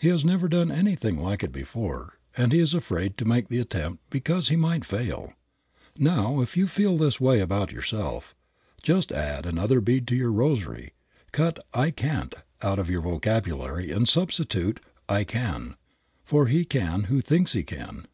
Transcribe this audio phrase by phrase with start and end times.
[0.00, 3.58] He has never done anything like it before; and he is afraid to make the
[3.58, 5.34] attempt because he might fail.
[5.98, 8.34] Now, if you feel this way about yourself,
[8.82, 10.94] just add another bead to your rosary.
[11.30, 15.76] Cut "I can't" out of your vocabulary and substitute "I can,"
[16.24, 18.06] for he can who thinks he can.